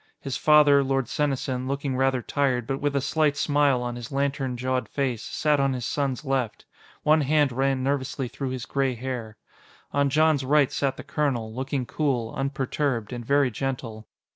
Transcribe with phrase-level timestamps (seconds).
[0.19, 4.57] His father, Lord Senesin, looking rather tired, but with a slight smile on his lantern
[4.57, 6.65] jawed face, sat on his son's left.
[7.03, 9.37] One hand ran nervously through his gray hair.
[9.91, 14.07] On Jon's right sat the colonel, looking cool, unperturbed, and very gentle.